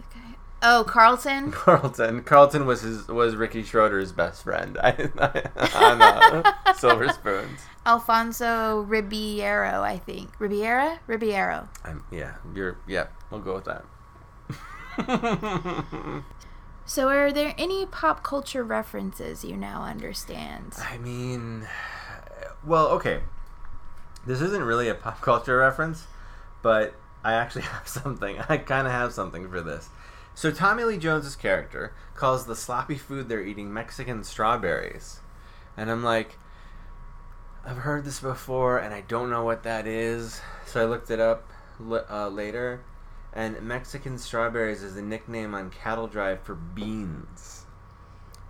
[0.00, 0.36] Okay.
[0.62, 1.50] Oh, Carlton.
[1.52, 2.22] Carlton.
[2.22, 7.60] Carlton was his was Ricky Schroder's best friend on uh, Silver Spoons.
[7.86, 10.30] Alfonso Ribeiro, I think.
[10.38, 11.00] Ribeira?
[11.06, 11.68] Ribeiro.
[11.84, 12.78] I'm, yeah, you're.
[12.86, 13.84] Yeah, we'll go with that.
[16.86, 20.74] So, are there any pop culture references you now understand?
[20.78, 21.66] I mean,
[22.62, 23.20] well, okay.
[24.26, 26.06] This isn't really a pop culture reference,
[26.60, 28.38] but I actually have something.
[28.50, 29.88] I kind of have something for this.
[30.34, 35.20] So Tommy Lee Jones's character calls the sloppy food they're eating Mexican strawberries,
[35.78, 36.36] and I'm like,
[37.66, 40.40] I've heard this before, and I don't know what that is.
[40.66, 41.48] So I looked it up
[42.10, 42.82] uh, later,
[43.32, 47.64] and Mexican strawberries is the nickname on Cattle Drive for beans.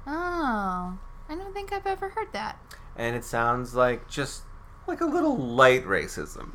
[0.06, 0.98] Oh,
[1.28, 2.58] I don't think I've ever heard that.
[2.96, 4.42] And it sounds like just
[4.86, 6.50] like a little light racism.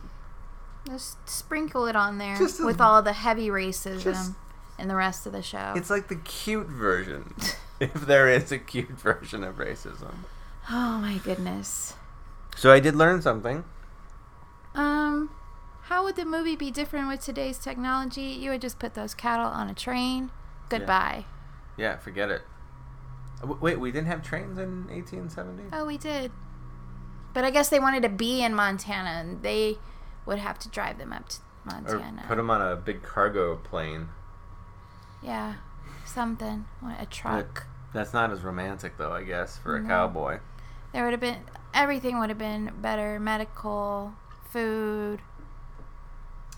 [0.88, 4.32] Just sprinkle it on there Just a- with all the heavy racism just-
[4.78, 5.74] in the rest of the show.
[5.76, 7.34] It's like the cute version,
[7.80, 10.14] if there is a cute version of racism.
[10.70, 11.94] oh my goodness.
[12.56, 13.64] So I did learn something.
[14.76, 15.30] Um,
[15.84, 18.22] how would the movie be different with today's technology?
[18.24, 20.32] You would just put those cattle on a train.
[20.70, 21.26] Goodbye.
[21.78, 22.42] Yeah, forget it.
[23.40, 25.70] W- Wait, we didn't have trains in 1870?
[25.72, 26.32] Oh, we did.
[27.34, 29.78] But I guess they wanted to be in Montana, and they
[30.26, 31.38] would have to drive them up to
[31.68, 32.26] Or Montana.
[32.28, 34.10] put them on a big cargo plane.
[35.24, 35.56] yeah,
[36.06, 36.66] something.
[37.00, 37.66] A truck.
[37.94, 39.88] That's not as romantic, though, I guess, for a No.
[39.88, 40.40] cowboy.
[40.92, 41.44] There would have been
[41.74, 43.20] everything would have been better.
[43.20, 44.14] Medical,
[44.50, 45.20] food.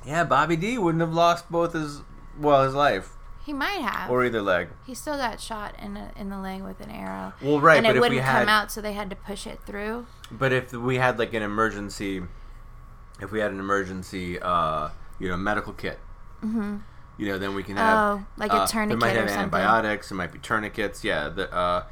[0.05, 2.01] Yeah, Bobby D wouldn't have lost both his,
[2.39, 3.09] well, his life,
[3.45, 4.09] He might have.
[4.09, 4.69] or either leg.
[4.85, 7.33] he still got shot in a, in the leg with an arrow.
[7.41, 9.15] Well, right, and but it if wouldn't we had, come out, so they had to
[9.15, 10.07] push it through.
[10.31, 12.23] but if we had like an emergency,
[13.21, 14.89] if we had an emergency, uh,
[15.19, 15.99] you know, medical kit,
[16.39, 16.77] hmm
[17.17, 19.29] you know, then we can have Oh, like a uh, tourniquet There might or have
[19.29, 19.59] something.
[19.59, 20.09] antibiotics.
[20.09, 21.03] There might be tourniquets.
[21.03, 21.83] Yeah, the uh,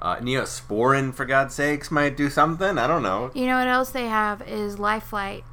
[0.00, 2.78] uh, neosporin for God's sakes might do something.
[2.78, 3.30] I don't know.
[3.34, 5.44] You know what else they have is life flight.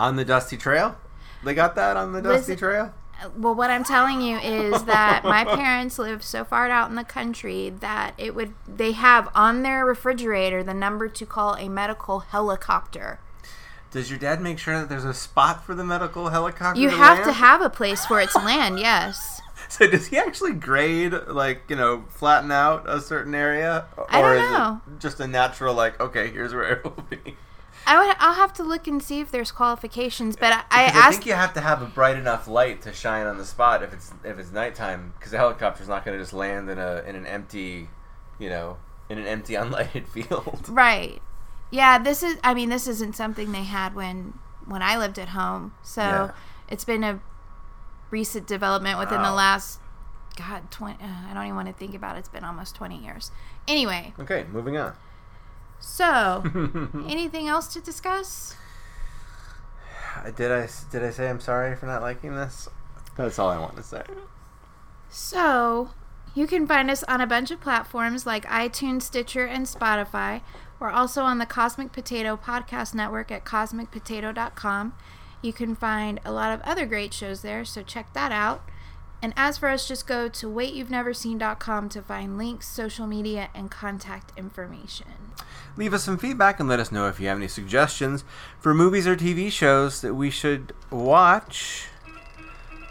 [0.00, 0.96] On the dusty trail,
[1.42, 2.94] they got that on the dusty Listen- trail.
[3.36, 7.02] Well, what I'm telling you is that my parents live so far out in the
[7.02, 12.20] country that it would they have on their refrigerator the number to call a medical
[12.20, 13.18] helicopter.
[13.90, 16.80] Does your dad make sure that there's a spot for the medical helicopter?
[16.80, 19.37] You to have to have a place for it to land, yes.
[19.78, 24.30] So does he actually grade, like you know, flatten out a certain area, I don't
[24.30, 24.80] or is know.
[24.86, 27.36] it just a natural like, okay, here's where it will be?
[27.86, 31.10] I would I'll have to look and see if there's qualifications, but I, I I,
[31.10, 33.92] think you have to have a bright enough light to shine on the spot if
[33.92, 37.14] it's if it's nighttime, because the helicopter's not going to just land in a in
[37.16, 37.88] an empty,
[38.38, 38.76] you know,
[39.08, 40.66] in an empty unlighted field.
[40.68, 41.20] Right.
[41.70, 44.34] Yeah, this is I mean this isn't something they had when
[44.66, 45.72] when I lived at home.
[45.82, 46.30] So Yeah.
[46.68, 47.20] it's been a
[48.10, 49.80] recent development within the last
[50.36, 52.20] god 20 uh, I don't even want to think about it.
[52.20, 53.30] It's been almost 20 years.
[53.66, 54.94] Anyway, Okay, moving on.
[55.80, 56.44] so
[57.08, 58.56] anything else to discuss?
[60.36, 62.68] did I did I say I'm sorry for not liking this?
[63.16, 64.02] That's all I want to say.
[65.10, 65.90] So,
[66.34, 70.42] you can find us on a bunch of platforms like iTunes, Stitcher, and Spotify.
[70.78, 74.94] We're also on the Cosmic Potato Podcast Network at cosmicpotato.com.
[75.42, 78.62] You can find a lot of other great shows there, so check that out.
[79.20, 84.32] And as for us, just go to waityou'veneverseen.com to find links, social media, and contact
[84.36, 85.06] information.
[85.76, 88.24] Leave us some feedback and let us know if you have any suggestions
[88.60, 91.88] for movies or TV shows that we should watch.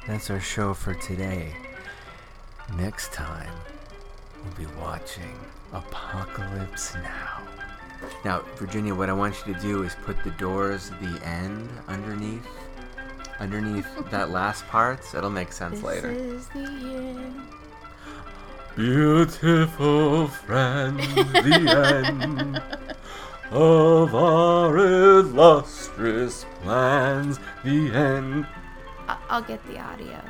[0.05, 1.53] That's our show for today.
[2.75, 3.53] Next time,
[4.43, 5.37] we'll be watching
[5.73, 7.56] Apocalypse Now.
[8.25, 12.45] Now, Virginia, what I want you to do is put the doors, the end, underneath,
[13.39, 15.03] underneath that last part.
[15.03, 16.13] So it'll make sense later.
[16.13, 16.65] This later.
[16.65, 17.41] is the end.
[18.75, 22.61] Beautiful friend, the end
[23.51, 28.45] of our illustrious plans, the end.
[29.07, 30.21] I- I'll get the audio.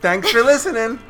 [0.00, 0.98] Thanks for listening.